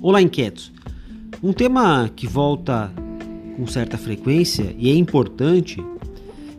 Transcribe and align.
Olá, 0.00 0.22
inquietos. 0.22 0.70
Um 1.42 1.52
tema 1.52 2.08
que 2.14 2.24
volta 2.24 2.88
com 3.56 3.66
certa 3.66 3.98
frequência 3.98 4.72
e 4.78 4.88
é 4.88 4.94
importante 4.94 5.84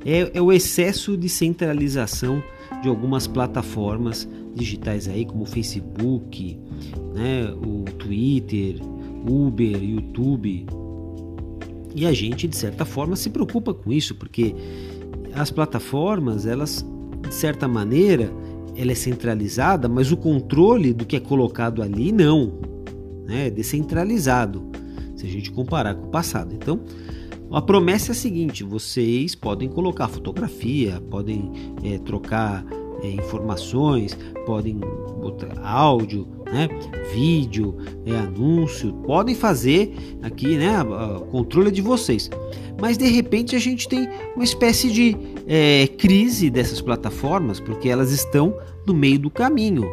é, 0.05 0.29
é 0.33 0.41
o 0.41 0.51
excesso 0.51 1.15
de 1.15 1.29
centralização 1.29 2.43
de 2.81 2.89
algumas 2.89 3.27
plataformas 3.27 4.27
digitais 4.53 5.07
aí, 5.07 5.23
como 5.23 5.45
Facebook, 5.45 6.59
né, 7.15 7.49
o 7.65 7.85
Twitter, 7.93 8.81
Uber, 9.25 9.81
YouTube. 9.81 10.65
E 11.95 12.05
a 12.05 12.11
gente, 12.11 12.45
de 12.45 12.57
certa 12.57 12.83
forma, 12.83 13.15
se 13.15 13.29
preocupa 13.29 13.73
com 13.73 13.93
isso, 13.93 14.15
porque 14.15 14.53
as 15.33 15.49
plataformas, 15.49 16.45
elas, 16.45 16.85
de 17.21 17.33
certa 17.33 17.69
maneira, 17.69 18.29
ela 18.75 18.91
é 18.91 18.95
centralizada, 18.95 19.87
mas 19.87 20.11
o 20.11 20.17
controle 20.17 20.91
do 20.91 21.05
que 21.05 21.15
é 21.15 21.21
colocado 21.21 21.81
ali 21.81 22.11
não, 22.11 22.68
né, 23.29 23.49
descentralizado, 23.51 24.67
se 25.15 25.25
a 25.25 25.29
gente 25.29 25.51
comparar 25.51 25.93
com 25.93 26.07
o 26.07 26.09
passado. 26.09 26.53
Então, 26.53 26.81
a 27.51 27.61
promessa 27.61 28.11
é 28.11 28.13
a 28.13 28.15
seguinte: 28.15 28.63
vocês 28.63 29.35
podem 29.35 29.69
colocar 29.69 30.07
fotografia, 30.07 30.99
podem 31.09 31.51
é, 31.83 31.99
trocar 31.99 32.65
é, 33.03 33.11
informações, 33.11 34.17
podem 34.45 34.77
botar 35.21 35.59
áudio, 35.63 36.27
né, 36.51 36.67
vídeo, 37.13 37.77
é, 38.05 38.15
anúncio, 38.15 38.93
podem 39.05 39.35
fazer 39.35 39.93
aqui, 40.23 40.57
né, 40.57 40.81
o 40.81 41.21
controle 41.25 41.71
de 41.71 41.81
vocês. 41.81 42.29
Mas 42.81 42.97
de 42.97 43.07
repente 43.09 43.55
a 43.55 43.59
gente 43.59 43.87
tem 43.87 44.07
uma 44.35 44.43
espécie 44.43 44.89
de 44.89 45.15
é, 45.47 45.85
crise 45.97 46.49
dessas 46.49 46.81
plataformas 46.81 47.59
porque 47.59 47.89
elas 47.89 48.11
estão 48.11 48.55
no 48.87 48.93
meio 48.93 49.19
do 49.19 49.29
caminho. 49.29 49.85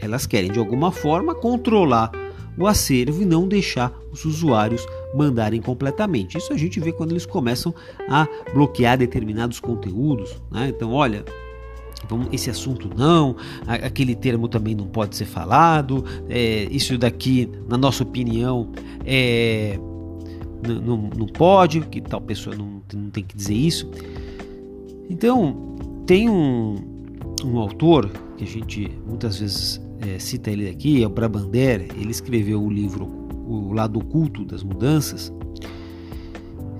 Elas 0.00 0.26
querem 0.26 0.50
de 0.50 0.58
alguma 0.58 0.90
forma 0.92 1.34
controlar 1.34 2.10
o 2.56 2.66
acervo 2.66 3.22
e 3.22 3.24
não 3.24 3.48
deixar 3.48 3.92
os 4.12 4.24
usuários 4.24 4.86
mandarem 5.14 5.60
completamente. 5.60 6.36
Isso 6.36 6.52
a 6.52 6.56
gente 6.56 6.78
vê 6.80 6.92
quando 6.92 7.12
eles 7.12 7.26
começam 7.26 7.74
a 8.08 8.26
bloquear 8.52 8.98
determinados 8.98 9.60
conteúdos. 9.60 10.40
Né? 10.50 10.68
Então, 10.68 10.92
olha, 10.92 11.24
esse 12.30 12.50
assunto 12.50 12.90
não, 12.96 13.36
aquele 13.66 14.14
termo 14.14 14.48
também 14.48 14.74
não 14.74 14.86
pode 14.86 15.16
ser 15.16 15.24
falado, 15.24 16.04
é, 16.28 16.64
isso 16.70 16.98
daqui, 16.98 17.48
na 17.68 17.78
nossa 17.78 18.02
opinião, 18.02 18.70
é, 19.04 19.78
não, 20.66 21.10
não 21.16 21.26
pode, 21.26 21.80
que 21.82 22.00
tal 22.00 22.20
pessoa 22.20 22.54
não, 22.54 22.82
não 22.94 23.10
tem 23.10 23.24
que 23.24 23.36
dizer 23.36 23.54
isso. 23.54 23.90
Então, 25.08 25.76
tem 26.06 26.28
um, 26.28 26.76
um 27.44 27.58
autor 27.58 28.10
que 28.36 28.44
a 28.44 28.46
gente 28.46 28.90
muitas 29.06 29.38
vezes 29.38 29.80
é, 30.06 30.18
cita 30.18 30.50
ele 30.50 30.68
aqui, 30.68 31.02
é 31.02 31.06
o 31.06 31.10
Brabander, 31.10 31.86
ele 31.96 32.10
escreveu 32.10 32.62
o 32.62 32.70
livro 32.70 33.06
O 33.46 33.72
Lado 33.72 33.98
Oculto 33.98 34.44
das 34.44 34.62
Mudanças, 34.62 35.32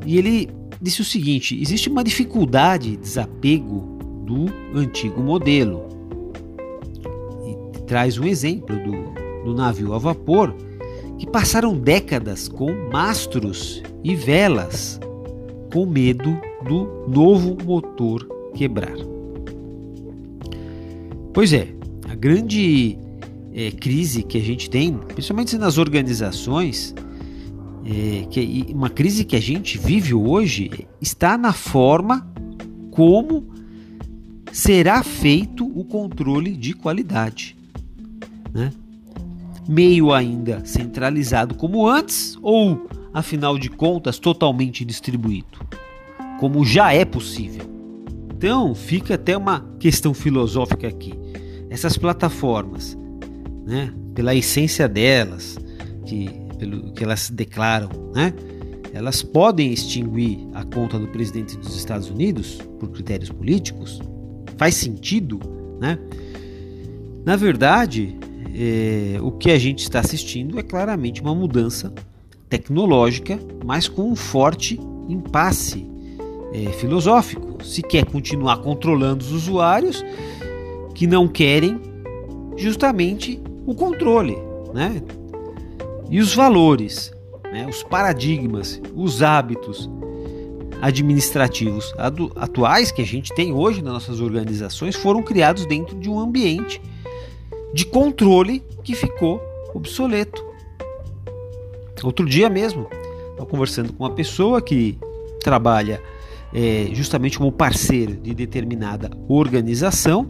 e 0.04 0.18
ele 0.18 0.48
disse 0.80 1.00
o 1.00 1.04
seguinte: 1.04 1.60
existe 1.60 1.88
uma 1.88 2.02
dificuldade 2.02 2.90
de 2.90 2.96
desapego 2.96 3.98
do 4.24 4.46
antigo 4.76 5.22
modelo. 5.22 5.84
E 7.44 7.78
traz 7.82 8.18
um 8.18 8.24
exemplo 8.24 8.76
do, 8.76 9.44
do 9.44 9.54
navio 9.54 9.94
a 9.94 9.98
vapor 9.98 10.54
que 11.18 11.26
passaram 11.26 11.76
décadas 11.76 12.48
com 12.48 12.72
mastros 12.90 13.82
e 14.02 14.16
velas, 14.16 14.98
com 15.72 15.86
medo 15.86 16.36
do 16.66 17.04
novo 17.08 17.56
motor 17.64 18.26
quebrar. 18.54 18.96
Pois 21.32 21.52
é, 21.52 21.68
a 22.08 22.14
grande 22.14 22.98
é, 23.54 23.70
crise 23.70 24.22
que 24.22 24.38
a 24.38 24.40
gente 24.40 24.70
tem, 24.70 24.92
principalmente 24.94 25.56
nas 25.58 25.78
organizações, 25.78 26.94
é, 27.84 28.26
que 28.30 28.66
uma 28.70 28.88
crise 28.88 29.24
que 29.24 29.36
a 29.36 29.40
gente 29.40 29.76
vive 29.78 30.14
hoje 30.14 30.86
está 31.00 31.36
na 31.36 31.52
forma 31.52 32.26
como 32.90 33.46
será 34.52 35.02
feito 35.02 35.66
o 35.66 35.84
controle 35.84 36.52
de 36.56 36.74
qualidade, 36.74 37.56
né? 38.52 38.72
Meio 39.68 40.12
ainda 40.12 40.64
centralizado 40.64 41.54
como 41.54 41.86
antes 41.86 42.36
ou, 42.42 42.88
afinal 43.14 43.56
de 43.56 43.70
contas, 43.70 44.18
totalmente 44.18 44.84
distribuído, 44.84 45.58
como 46.40 46.64
já 46.64 46.92
é 46.92 47.04
possível. 47.04 47.64
Então, 48.36 48.74
fica 48.74 49.14
até 49.14 49.36
uma 49.36 49.60
questão 49.78 50.12
filosófica 50.12 50.88
aqui. 50.88 51.14
Essas 51.70 51.96
plataformas 51.96 52.98
né? 53.64 53.92
Pela 54.14 54.34
essência 54.34 54.88
delas, 54.88 55.58
que, 56.06 56.30
pelo 56.58 56.92
que 56.92 57.04
elas 57.04 57.30
declaram, 57.30 57.88
né? 58.14 58.32
Elas 58.92 59.22
podem 59.22 59.72
extinguir 59.72 60.46
a 60.52 60.64
conta 60.64 60.98
do 60.98 61.08
presidente 61.08 61.56
dos 61.56 61.74
Estados 61.74 62.10
Unidos 62.10 62.58
por 62.78 62.90
critérios 62.90 63.30
políticos? 63.30 64.00
Faz 64.58 64.74
sentido, 64.74 65.40
né? 65.80 65.98
Na 67.24 67.36
verdade, 67.36 68.18
é, 68.54 69.18
o 69.22 69.30
que 69.30 69.50
a 69.50 69.58
gente 69.58 69.80
está 69.80 70.00
assistindo 70.00 70.58
é 70.58 70.62
claramente 70.62 71.22
uma 71.22 71.34
mudança 71.34 71.92
tecnológica, 72.48 73.38
mas 73.64 73.88
com 73.88 74.10
um 74.10 74.16
forte 74.16 74.78
impasse 75.08 75.86
é, 76.52 76.70
filosófico. 76.72 77.64
Se 77.64 77.80
quer 77.80 78.04
continuar 78.04 78.58
controlando 78.58 79.24
os 79.24 79.32
usuários 79.32 80.04
que 80.94 81.06
não 81.06 81.26
querem 81.26 81.80
justamente 82.56 83.40
o 83.66 83.74
controle, 83.74 84.36
né? 84.72 85.02
E 86.10 86.20
os 86.20 86.34
valores, 86.34 87.12
né? 87.44 87.66
os 87.68 87.82
paradigmas, 87.82 88.80
os 88.94 89.22
hábitos 89.22 89.88
administrativos 90.80 91.94
atuais 92.36 92.90
que 92.90 93.00
a 93.00 93.06
gente 93.06 93.32
tem 93.34 93.52
hoje 93.52 93.80
nas 93.80 93.92
nossas 93.92 94.20
organizações 94.20 94.96
foram 94.96 95.22
criados 95.22 95.64
dentro 95.64 95.96
de 95.96 96.10
um 96.10 96.18
ambiente 96.18 96.82
de 97.72 97.86
controle 97.86 98.62
que 98.82 98.94
ficou 98.94 99.40
obsoleto. 99.72 100.44
Outro 102.02 102.26
dia 102.26 102.50
mesmo, 102.50 102.88
estava 103.30 103.48
conversando 103.48 103.92
com 103.92 104.02
uma 104.04 104.10
pessoa 104.10 104.60
que 104.60 104.98
trabalha 105.40 106.02
é, 106.52 106.88
justamente 106.92 107.38
como 107.38 107.50
parceiro 107.50 108.14
de 108.16 108.34
determinada 108.34 109.10
organização. 109.28 110.28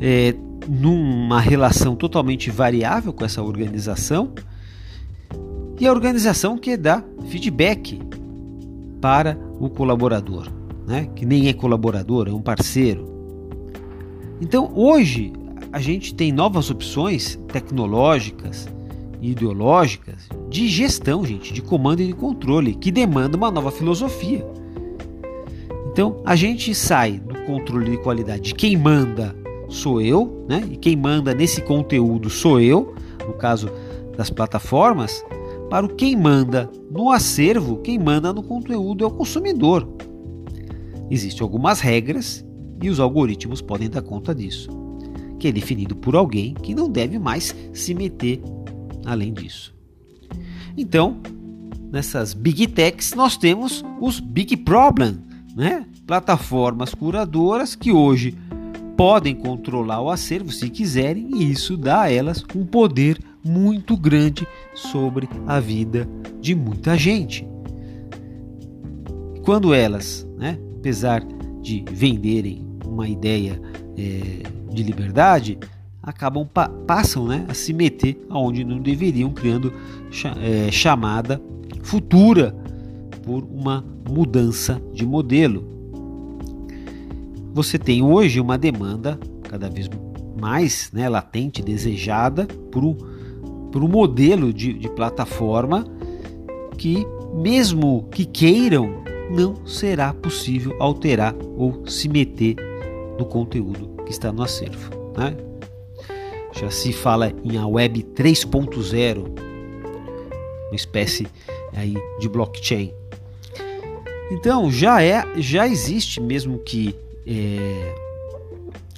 É, 0.00 0.34
numa 0.68 1.40
relação 1.40 1.94
totalmente 1.94 2.50
variável 2.50 3.12
com 3.12 3.24
essa 3.24 3.42
organização 3.42 4.32
e 5.78 5.86
a 5.86 5.90
organização 5.90 6.56
que 6.56 6.76
dá 6.76 7.02
feedback 7.26 8.00
para 9.00 9.36
o 9.58 9.68
colaborador, 9.68 10.48
né? 10.86 11.08
que 11.16 11.26
nem 11.26 11.48
é 11.48 11.52
colaborador, 11.52 12.28
é 12.28 12.32
um 12.32 12.40
parceiro. 12.40 13.10
Então 14.40 14.70
hoje 14.74 15.32
a 15.72 15.80
gente 15.80 16.14
tem 16.14 16.30
novas 16.30 16.70
opções 16.70 17.38
tecnológicas 17.48 18.68
e 19.20 19.30
ideológicas 19.30 20.28
de 20.48 20.68
gestão, 20.68 21.24
gente, 21.24 21.52
de 21.52 21.62
comando 21.62 22.00
e 22.00 22.06
de 22.06 22.12
controle, 22.12 22.74
que 22.74 22.92
demanda 22.92 23.36
uma 23.36 23.50
nova 23.50 23.70
filosofia. 23.70 24.46
Então 25.90 26.22
a 26.24 26.36
gente 26.36 26.74
sai 26.74 27.18
do 27.18 27.34
controle 27.44 27.90
de 27.90 27.96
qualidade 27.98 28.42
de 28.42 28.54
quem 28.54 28.76
manda 28.76 29.34
sou 29.72 30.00
eu, 30.00 30.44
né? 30.48 30.62
E 30.70 30.76
quem 30.76 30.96
manda 30.96 31.34
nesse 31.34 31.62
conteúdo 31.62 32.28
sou 32.30 32.60
eu, 32.60 32.94
no 33.26 33.34
caso 33.34 33.68
das 34.16 34.30
plataformas, 34.30 35.24
para 35.70 35.86
o 35.86 35.88
quem 35.88 36.14
manda 36.14 36.70
no 36.90 37.10
acervo, 37.10 37.78
quem 37.78 37.98
manda 37.98 38.32
no 38.32 38.42
conteúdo 38.42 39.04
é 39.04 39.06
o 39.06 39.10
consumidor. 39.10 39.88
Existem 41.10 41.42
algumas 41.42 41.80
regras 41.80 42.44
e 42.82 42.90
os 42.90 43.00
algoritmos 43.00 43.62
podem 43.62 43.88
dar 43.88 44.02
conta 44.02 44.34
disso, 44.34 44.68
que 45.38 45.48
é 45.48 45.52
definido 45.52 45.96
por 45.96 46.14
alguém 46.14 46.54
que 46.54 46.74
não 46.74 46.88
deve 46.88 47.18
mais 47.18 47.54
se 47.72 47.94
meter 47.94 48.42
além 49.04 49.32
disso. 49.32 49.74
Então, 50.76 51.20
nessas 51.90 52.34
big 52.34 52.66
techs 52.68 53.14
nós 53.14 53.36
temos 53.36 53.84
os 54.00 54.20
big 54.20 54.56
problem, 54.58 55.18
né? 55.56 55.86
Plataformas 56.06 56.94
curadoras 56.94 57.74
que 57.74 57.92
hoje 57.92 58.36
podem 58.96 59.34
controlar 59.34 60.00
o 60.00 60.10
acervo 60.10 60.50
se 60.50 60.68
quiserem, 60.68 61.28
e 61.34 61.50
isso 61.50 61.76
dá 61.76 62.02
a 62.02 62.12
elas 62.12 62.44
um 62.54 62.64
poder 62.64 63.18
muito 63.44 63.96
grande 63.96 64.46
sobre 64.74 65.28
a 65.46 65.58
vida 65.58 66.08
de 66.40 66.54
muita 66.54 66.96
gente. 66.96 67.46
Quando 69.44 69.74
elas, 69.74 70.26
né, 70.38 70.58
apesar 70.78 71.24
de 71.60 71.84
venderem 71.90 72.64
uma 72.84 73.08
ideia 73.08 73.60
é, 73.96 74.42
de 74.72 74.82
liberdade, 74.82 75.58
acabam 76.02 76.46
pa 76.46 76.68
passam 76.68 77.26
né, 77.26 77.44
a 77.48 77.54
se 77.54 77.72
meter 77.72 78.24
aonde 78.28 78.64
não 78.64 78.78
deveriam, 78.80 79.30
criando 79.30 79.72
é, 80.40 80.70
chamada 80.70 81.40
futura 81.82 82.54
por 83.24 83.44
uma 83.44 83.84
mudança 84.08 84.80
de 84.92 85.06
modelo 85.06 85.71
você 87.52 87.78
tem 87.78 88.02
hoje 88.02 88.40
uma 88.40 88.56
demanda 88.56 89.18
cada 89.42 89.68
vez 89.68 89.88
mais 90.40 90.90
né, 90.92 91.08
latente, 91.08 91.62
desejada 91.62 92.46
por 92.70 92.84
um, 92.84 93.88
modelo 93.88 94.52
de, 94.52 94.72
de 94.72 94.88
plataforma 94.88 95.86
que, 96.78 97.06
mesmo 97.34 98.08
que 98.10 98.24
queiram, 98.24 99.02
não 99.30 99.66
será 99.66 100.12
possível 100.12 100.74
alterar 100.80 101.34
ou 101.56 101.86
se 101.86 102.08
meter 102.08 102.56
no 103.18 103.26
conteúdo 103.26 104.02
que 104.04 104.10
está 104.10 104.32
no 104.32 104.42
acervo. 104.42 104.90
Né? 105.16 105.36
Já 106.58 106.70
se 106.70 106.92
fala 106.92 107.32
em 107.44 107.56
a 107.56 107.66
Web 107.66 108.02
3.0, 108.14 109.18
uma 110.68 110.74
espécie 110.74 111.26
aí 111.74 111.94
de 112.18 112.28
blockchain. 112.28 112.92
Então 114.30 114.70
já 114.70 115.02
é, 115.02 115.24
já 115.36 115.68
existe 115.68 116.20
mesmo 116.20 116.58
que 116.58 116.94
é, 117.26 117.94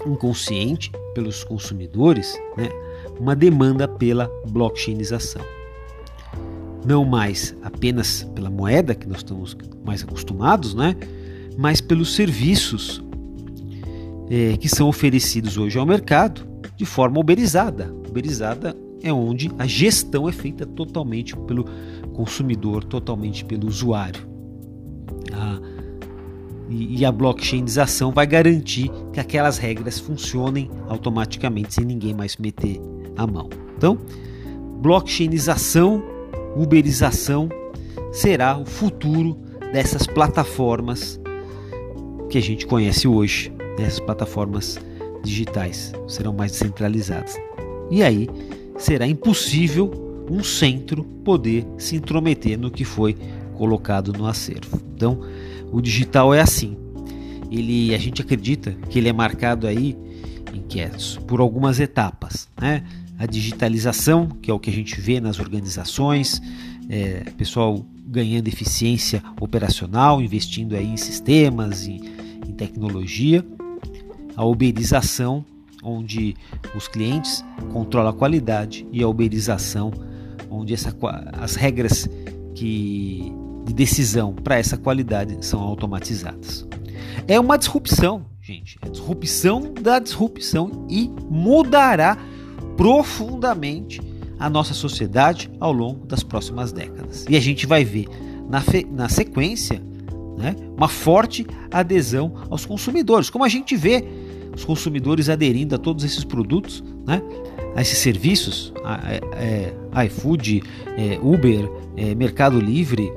inconsciente 0.06 0.90
pelos 1.14 1.44
consumidores, 1.44 2.38
né, 2.56 2.68
uma 3.18 3.34
demanda 3.34 3.86
pela 3.86 4.30
blockchainização. 4.46 5.42
Não 6.84 7.04
mais 7.04 7.56
apenas 7.62 8.24
pela 8.34 8.50
moeda 8.50 8.94
que 8.94 9.08
nós 9.08 9.18
estamos 9.18 9.56
mais 9.84 10.02
acostumados, 10.02 10.74
né, 10.74 10.96
mas 11.56 11.80
pelos 11.80 12.14
serviços 12.14 13.02
é, 14.28 14.56
que 14.56 14.68
são 14.68 14.88
oferecidos 14.88 15.56
hoje 15.56 15.78
ao 15.78 15.86
mercado 15.86 16.46
de 16.76 16.84
forma 16.84 17.20
uberizada. 17.20 17.94
Uberizada 18.08 18.76
é 19.02 19.12
onde 19.12 19.50
a 19.58 19.66
gestão 19.66 20.28
é 20.28 20.32
feita 20.32 20.66
totalmente 20.66 21.36
pelo 21.36 21.64
consumidor, 22.14 22.84
totalmente 22.84 23.44
pelo 23.44 23.68
usuário. 23.68 24.26
Ah, 25.32 25.60
e, 26.74 26.98
e 26.98 27.04
a 27.04 27.12
blockchainização 27.12 28.10
vai 28.10 28.26
garantir 28.26 28.90
que 29.12 29.20
aquelas 29.20 29.58
regras 29.58 29.98
funcionem 30.00 30.68
automaticamente 30.88 31.74
sem 31.74 31.84
ninguém 31.84 32.12
mais 32.12 32.36
meter 32.36 32.80
a 33.16 33.26
mão. 33.26 33.48
Então, 33.76 33.98
blockchainização, 34.80 36.02
uberização 36.56 37.48
será 38.12 38.58
o 38.58 38.64
futuro 38.64 39.38
dessas 39.72 40.06
plataformas 40.06 41.20
que 42.28 42.38
a 42.38 42.42
gente 42.42 42.66
conhece 42.66 43.06
hoje, 43.06 43.52
dessas 43.76 44.00
plataformas 44.00 44.78
digitais, 45.22 45.92
serão 46.08 46.32
mais 46.32 46.52
descentralizadas. 46.52 47.36
E 47.90 48.02
aí 48.02 48.28
será 48.76 49.06
impossível 49.06 49.92
um 50.30 50.42
centro 50.42 51.04
poder 51.24 51.66
se 51.78 51.96
intrometer 51.96 52.58
no 52.58 52.70
que 52.70 52.84
foi 52.84 53.16
colocado 53.54 54.12
no 54.12 54.26
acervo. 54.26 54.80
Então, 54.94 55.20
o 55.72 55.80
digital 55.80 56.34
é 56.34 56.40
assim. 56.40 56.76
Ele, 57.50 57.94
a 57.94 57.98
gente 57.98 58.20
acredita 58.20 58.72
que 58.88 58.98
ele 58.98 59.08
é 59.08 59.12
marcado 59.12 59.66
aí 59.66 59.96
inquietos 60.52 61.18
por 61.26 61.40
algumas 61.40 61.80
etapas, 61.80 62.48
né? 62.60 62.84
A 63.18 63.26
digitalização, 63.26 64.28
que 64.28 64.50
é 64.50 64.54
o 64.54 64.58
que 64.58 64.70
a 64.70 64.72
gente 64.72 65.00
vê 65.00 65.20
nas 65.20 65.38
organizações, 65.38 66.42
é, 66.88 67.30
pessoal 67.36 67.84
ganhando 68.06 68.48
eficiência 68.48 69.22
operacional, 69.40 70.20
investindo 70.20 70.74
aí 70.74 70.86
em 70.86 70.96
sistemas, 70.96 71.86
em, 71.86 72.00
em 72.46 72.52
tecnologia. 72.52 73.44
A 74.36 74.44
uberização, 74.44 75.44
onde 75.82 76.34
os 76.74 76.88
clientes 76.88 77.44
controlam 77.72 78.10
a 78.10 78.14
qualidade, 78.14 78.86
e 78.92 79.02
a 79.02 79.08
uberização, 79.08 79.92
onde 80.50 80.74
essa, 80.74 80.94
as 81.40 81.54
regras 81.54 82.08
que 82.54 83.32
de 83.64 83.72
decisão 83.72 84.34
para 84.34 84.56
essa 84.56 84.76
qualidade 84.76 85.36
são 85.44 85.60
automatizadas. 85.60 86.66
É 87.26 87.38
uma 87.40 87.56
disrupção, 87.56 88.26
gente, 88.42 88.78
é 88.82 88.88
disrupção 88.88 89.72
da 89.80 89.98
disrupção 89.98 90.86
e 90.88 91.10
mudará 91.30 92.18
profundamente 92.76 94.00
a 94.38 94.50
nossa 94.50 94.74
sociedade 94.74 95.50
ao 95.60 95.72
longo 95.72 96.06
das 96.06 96.22
próximas 96.22 96.72
décadas. 96.72 97.24
E 97.28 97.36
a 97.36 97.40
gente 97.40 97.66
vai 97.66 97.84
ver 97.84 98.06
na, 98.48 98.62
na 98.90 99.08
sequência 99.08 99.80
né, 100.36 100.54
uma 100.76 100.88
forte 100.88 101.46
adesão 101.70 102.34
aos 102.50 102.66
consumidores, 102.66 103.30
como 103.30 103.44
a 103.44 103.48
gente 103.48 103.76
vê 103.76 104.04
os 104.54 104.64
consumidores 104.64 105.28
aderindo 105.28 105.74
a 105.74 105.78
todos 105.78 106.04
esses 106.04 106.24
produtos, 106.24 106.82
né, 107.06 107.22
a 107.74 107.80
esses 107.80 107.98
serviços, 107.98 108.72
a, 108.84 108.94
a, 108.94 110.00
a 110.00 110.06
iFood, 110.06 110.62
é, 110.96 111.18
Uber, 111.22 111.68
é, 111.96 112.14
Mercado 112.14 112.60
Livre, 112.60 113.12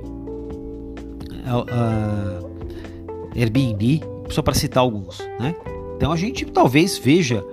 Airbnb, 3.36 4.02
só 4.30 4.42
para 4.42 4.54
citar 4.54 4.82
alguns. 4.82 5.20
Né? 5.40 5.56
Então 5.96 6.12
a 6.12 6.16
gente 6.16 6.46
talvez 6.46 6.98
veja 6.98 7.44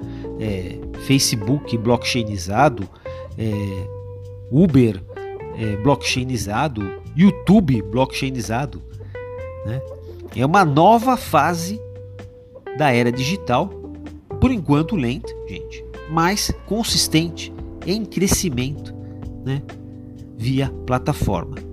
é, 0.41 0.79
Facebook 1.07 1.77
blockchainizado, 1.79 2.89
é, 3.39 3.87
Uber 4.51 5.03
é, 5.59 5.77
blockchainizado, 5.77 7.01
YouTube 7.17 7.83
blockchainizado. 7.83 8.83
Né? 9.67 9.81
É 10.37 10.45
uma 10.45 10.65
nova 10.65 11.17
fase 11.17 11.81
da 12.77 12.91
era 12.91 13.13
digital, 13.13 13.69
por 14.41 14.51
enquanto 14.51 14.97
lenta, 14.97 15.33
gente, 15.49 15.85
mas 16.11 16.51
consistente 16.67 17.53
em 17.87 18.05
crescimento 18.05 18.95
né? 19.45 19.63
via 20.37 20.71
plataforma 20.87 21.64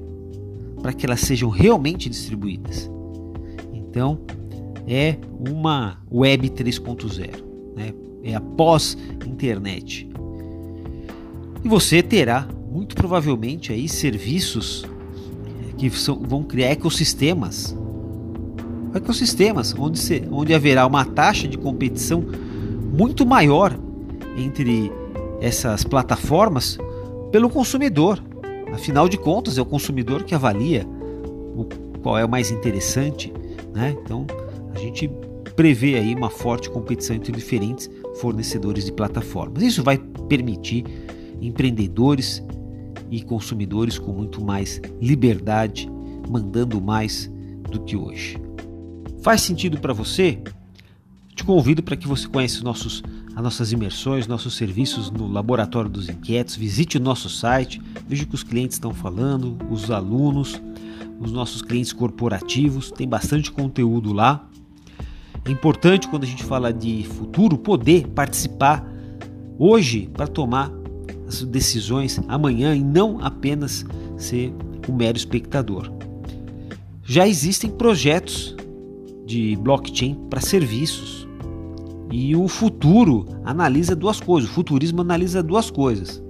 para 0.81 0.93
que 0.93 1.05
elas 1.05 1.21
sejam 1.21 1.49
realmente 1.49 2.09
distribuídas. 2.09 2.89
Então, 3.73 4.19
é 4.87 5.17
uma 5.39 6.01
web 6.11 6.49
3.0, 6.49 7.43
né? 7.75 7.93
é 8.23 8.35
a 8.35 8.41
pós-internet. 8.41 10.09
E 11.63 11.67
você 11.67 12.01
terá 12.01 12.47
muito 12.71 12.95
provavelmente 12.95 13.71
aí 13.71 13.87
serviços 13.87 14.85
que 15.77 15.89
são, 15.89 16.19
vão 16.19 16.43
criar 16.43 16.71
ecossistemas, 16.71 17.75
ecossistemas 18.93 19.75
onde, 19.77 19.99
se, 19.99 20.23
onde 20.31 20.53
haverá 20.53 20.85
uma 20.85 21.05
taxa 21.05 21.47
de 21.47 21.57
competição 21.57 22.23
muito 22.93 23.25
maior 23.25 23.77
entre 24.37 24.91
essas 25.39 25.83
plataformas 25.83 26.77
pelo 27.31 27.49
consumidor. 27.49 28.21
Afinal 28.73 29.07
de 29.07 29.17
contas, 29.17 29.57
é 29.57 29.61
o 29.61 29.65
consumidor 29.65 30.23
que 30.23 30.33
avalia 30.33 30.87
o, 31.55 31.65
qual 32.01 32.17
é 32.17 32.25
o 32.25 32.29
mais 32.29 32.51
interessante, 32.51 33.31
né? 33.73 33.95
Então, 34.03 34.25
a 34.73 34.79
gente 34.79 35.09
prevê 35.55 35.95
aí 35.95 36.15
uma 36.15 36.29
forte 36.29 36.69
competição 36.69 37.15
entre 37.15 37.31
diferentes 37.31 37.89
fornecedores 38.19 38.85
de 38.85 38.91
plataformas. 38.91 39.63
Isso 39.63 39.83
vai 39.83 39.97
permitir 40.27 40.85
empreendedores 41.41 42.43
e 43.09 43.21
consumidores 43.21 43.99
com 43.99 44.11
muito 44.13 44.43
mais 44.43 44.81
liberdade, 45.01 45.91
mandando 46.29 46.81
mais 46.81 47.29
do 47.69 47.81
que 47.81 47.95
hoje. 47.95 48.37
Faz 49.21 49.41
sentido 49.41 49.79
para 49.79 49.93
você? 49.93 50.39
Te 51.35 51.43
convido 51.43 51.83
para 51.83 51.95
que 51.95 52.07
você 52.07 52.27
conheça 52.27 52.63
nossos, 52.63 53.03
as 53.35 53.43
nossas 53.43 53.71
imersões, 53.71 54.27
nossos 54.27 54.55
serviços 54.55 55.09
no 55.09 55.27
Laboratório 55.27 55.89
dos 55.89 56.09
Inquietos. 56.09 56.55
Visite 56.55 56.97
o 56.97 56.99
nosso 56.99 57.29
site, 57.29 57.81
veja 58.07 58.23
o 58.23 58.27
que 58.27 58.35
os 58.35 58.43
clientes 58.43 58.75
estão 58.75 58.93
falando, 58.93 59.57
os 59.69 59.89
alunos, 59.89 60.61
os 61.19 61.31
nossos 61.31 61.61
clientes 61.61 61.93
corporativos. 61.93 62.91
Tem 62.91 63.07
bastante 63.07 63.51
conteúdo 63.51 64.11
lá. 64.13 64.47
É 65.45 65.51
importante 65.51 66.07
quando 66.07 66.23
a 66.23 66.27
gente 66.27 66.43
fala 66.43 66.71
de 66.71 67.03
futuro 67.03 67.57
poder 67.57 68.07
participar 68.07 68.85
hoje 69.57 70.09
para 70.13 70.27
tomar 70.27 70.71
as 71.27 71.43
decisões 71.43 72.19
amanhã 72.27 72.75
e 72.75 72.83
não 72.83 73.23
apenas 73.23 73.85
ser 74.17 74.53
um 74.87 74.93
mero 74.93 75.17
espectador. 75.17 75.91
Já 77.03 77.27
existem 77.27 77.69
projetos 77.69 78.55
de 79.25 79.55
blockchain 79.55 80.15
para 80.29 80.41
serviços. 80.41 81.20
E 82.11 82.35
o 82.35 82.47
futuro 82.47 83.25
analisa 83.45 83.95
duas 83.95 84.19
coisas, 84.19 84.49
o 84.49 84.53
futurismo 84.53 85.01
analisa 85.01 85.41
duas 85.41 85.71
coisas: 85.71 86.21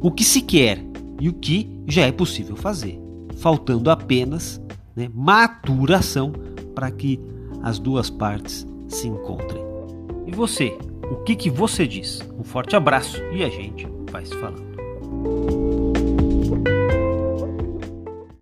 o 0.00 0.10
que 0.10 0.24
se 0.24 0.40
quer 0.40 0.84
e 1.20 1.28
o 1.28 1.32
que 1.32 1.68
já 1.86 2.06
é 2.06 2.12
possível 2.12 2.56
fazer, 2.56 2.98
faltando 3.36 3.90
apenas 3.90 4.60
né, 4.94 5.10
maturação 5.12 6.32
para 6.74 6.90
que 6.90 7.20
as 7.62 7.78
duas 7.78 8.08
partes 8.08 8.66
se 8.88 9.08
encontrem. 9.08 9.62
E 10.26 10.32
você, 10.32 10.78
o 11.10 11.16
que, 11.24 11.34
que 11.34 11.50
você 11.50 11.86
diz? 11.86 12.20
Um 12.38 12.44
forte 12.44 12.76
abraço 12.76 13.20
e 13.32 13.42
a 13.42 13.48
gente 13.48 13.86
vai 14.10 14.24
se 14.24 14.34
falando. 14.36 15.59